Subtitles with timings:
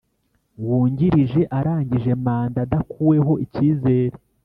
[0.63, 4.15] Wungirije arangije manda adakuweho icyizere